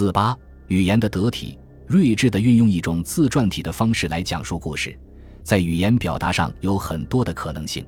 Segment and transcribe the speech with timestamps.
[0.00, 0.34] 四八
[0.68, 4.98] 语言的得体、睿智的运用一种自传体的方式来讲述故事，
[5.44, 7.84] 在语言表达上有很多的可能性。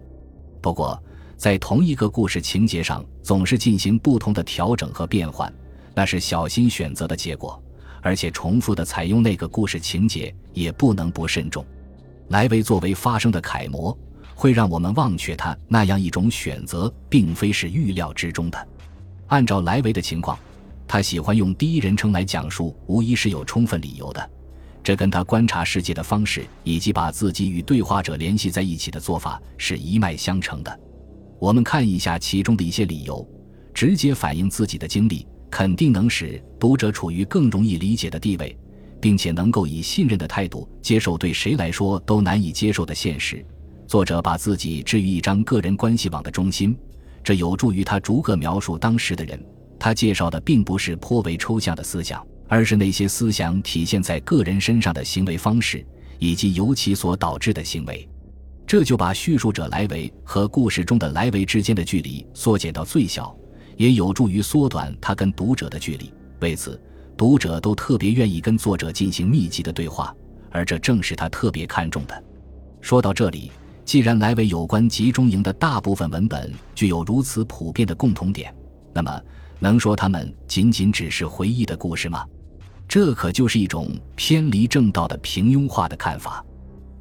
[0.60, 1.02] 不过，
[1.38, 5.50] 在同一个故事情节上总是进行不同的调整和变换，
[5.94, 7.58] 那是小心选择的结果。
[8.02, 11.64] 而且，重复的采用那个故事情节也不能不慎重。
[12.28, 13.98] 莱维作为发生的楷模，
[14.34, 18.68] 会让我们忘却他那样一种选择，并非是预料之中的。
[19.28, 20.38] 按照莱维的情况，
[20.92, 24.30] 他喜欢用第一人称来讲述，无疑是有充分理由的。
[24.84, 30.80] 这跟他观察世界的方式，以及把自己与对话者联系在一起的做法是一脉相承的。
[31.38, 33.26] 我们看一下其中的一些理由：
[33.72, 38.54] 直接反映自己的经历，肯定能使读者处于更容易理解的地位，
[39.00, 43.42] 并且能够以信任的态度接受对谁来说都难以接受的现实。
[43.86, 46.76] 作者把自己置于一张个人关系网的中心，
[47.24, 49.42] 这有助于他逐个描述当时的人。
[49.82, 52.24] 他介绍的并不是颇为抽象的思想。
[52.48, 55.82] 而是那些思想体现在个人身上的行为方式，
[56.18, 58.06] 以及由其所导致的行为，
[58.66, 63.34] 这就把叙述者莱维和故事中的莱维之间的距离缩减到最小，
[63.78, 66.12] 也有助于缩短他跟读者的距离。
[66.40, 66.78] 为此，
[67.16, 70.14] 读者都特别愿意跟作者进行密集的对话，
[70.50, 72.22] 而这正是他特别看重的。
[72.82, 73.50] 说到这里，
[73.86, 78.54] 既然莱维有关集中营的大部分文本具有如此普遍的共同点，
[78.92, 79.22] 那么
[79.62, 82.26] 能说他们仅仅只是回忆的故事吗？
[82.88, 86.44] 这可就是一种偏离正道的平庸化的看法。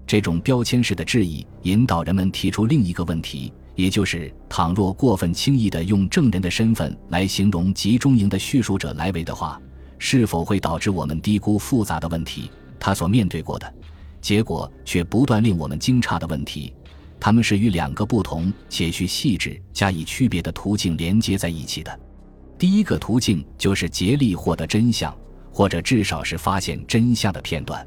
[0.05, 9.59] 这种标签式的质疑引导人们提出另一个问题，也就是：倘若过分轻易地用证人的身份来形容集中营的叙述者莱维的话，
[9.97, 12.51] 是否会导致我们低估复杂的问题？
[12.79, 13.73] 他所面对过的
[14.21, 16.71] 结果却不断令我们惊诧的问题，
[17.19, 21.99] 他们是与两个不同且需细致加以区别的途径连接在一起的。
[22.61, 25.11] 第一个途径就是竭力获得真相。
[25.53, 27.85] 或者至少是发现真相的片段。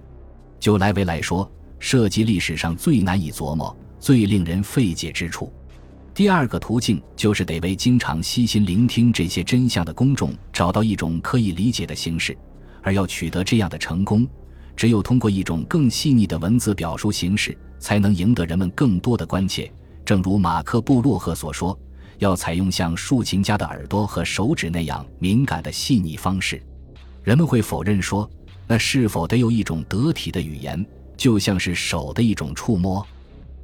[0.61, 5.51] 就莱维来说，涉及历史上最难以琢磨、最令人费解之处。
[6.13, 12.37] 第二个途径就是得为经常悉心聆听这些真相的公众找到一种可以理解的形式。
[12.83, 14.29] 而要取得这样的成功，
[14.77, 19.73] 只有通过一种更细腻的文字表述形式，才能赢得人们更多的关切。
[20.05, 21.79] 正如马克·布洛赫所说
[22.19, 26.63] ：“要采用像竖琴家的耳朵和手指那样敏感的细腻方式。”
[27.23, 28.29] 人们会否认说，
[28.67, 30.85] 那是否得有一种得体的语言，
[31.17, 33.07] 就像是手的一种触摸？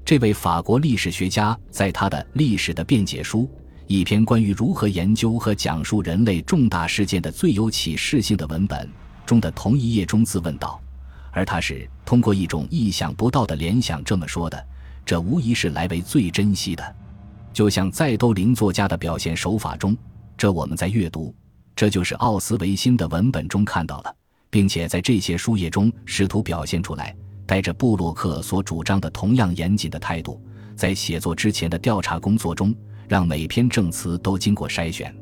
[0.05, 3.43] 这位法国历史学家在他的《历史的辩解书》
[3.87, 8.89] 一篇关于如何研究和讲述人类重大事件的最有启示性的文本
[9.27, 10.81] 中的同一页中自问道，
[11.31, 14.67] 而他是通过一种意想不到的联想这么说的：
[15.05, 16.97] 这无疑是莱维最珍惜的，
[17.61, 19.95] 就像在都灵作家的表现手法中，
[20.35, 21.35] 这我们在阅读。
[21.77, 24.17] 这就是奥斯维辛的文本中看到了，
[24.49, 30.43] 并且在这些书页中试图表现出来，带着布洛克所主张的同样严谨的态度，
[30.75, 32.75] 在写作之前的调查工作中，
[33.07, 35.15] 让每篇证词都经过筛选，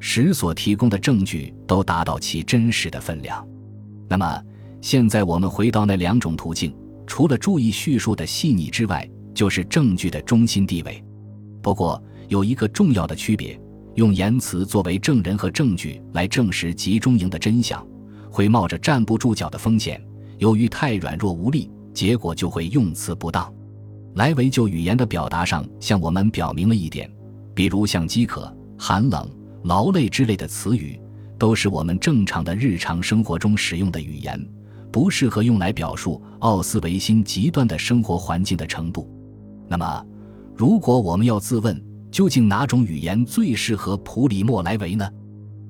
[0.00, 3.46] 使所提供的证据都达到其真实的分量。
[4.08, 4.42] 那么，
[4.80, 6.74] 现在我们回到那两种途径，
[7.06, 11.00] 除了注意叙述的细腻之外，就是证据的中心地位。
[11.62, 13.60] 不过，有一个重要的区别。
[13.94, 17.84] 用言辞作为证人和证据来证实集中营的真相，
[18.30, 20.00] 会冒着站不住脚的风险。
[20.38, 23.52] 由于太软弱无力，结果就会用词不当。
[24.14, 27.10] 莱维就语言的表达上向我们表明了一点，
[27.54, 29.28] 比如像饥渴、寒冷、
[29.64, 31.00] 劳累之类的词语，
[31.36, 34.40] 都是我们正常的日常生活中使用的语言，
[34.92, 39.10] 不适合用来表述奥斯维辛极端的生活环境的程度。
[39.66, 40.06] 那么，
[40.58, 41.80] 如果我们要自问，
[42.10, 45.08] 究竟哪种语言最适合普里莫莱维呢？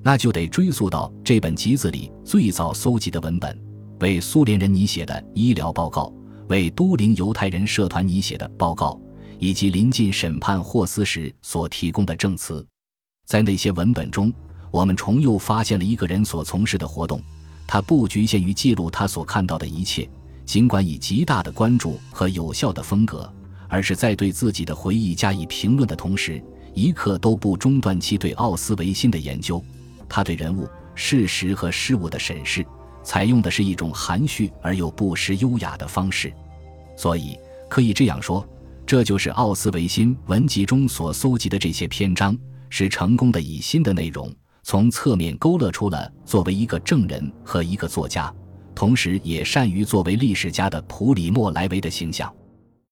[0.02, 3.54] 那就得追溯到这本集子里最早搜集的文本：
[4.00, 6.10] 为苏联人拟写的医疗报告，
[6.48, 8.98] 为都灵犹太人社团拟写的报告，
[9.38, 12.66] 以及临近审判霍斯时所提供的证词。
[13.26, 14.32] 在那些文本中，
[14.70, 17.20] 我们重又发现了一个人所从事的活动，
[17.66, 20.08] 他不局限于记录他所看到的一切，
[20.46, 23.30] 尽管以极大的关注和有效的风格。
[23.68, 26.42] 而是在对自己的回忆加以评论的同时，
[26.74, 29.62] 一刻都不中断其对奥斯维辛的研究。
[30.08, 32.64] 他对人物、事实和事物的审视，
[33.02, 36.32] 采用的是一种含蓄而又不失优雅的方式。
[36.96, 37.36] 所以
[37.68, 38.46] 可以这样说，
[38.86, 42.36] 这就是奥斯维辛文集中所搜集的这些篇章，
[42.70, 48.32] 是成功的以新的内容，从侧面勾勒出了作为一个证人和一个作家，
[48.74, 52.32] 同时也善于作为历史家的普里莫莱维的形象。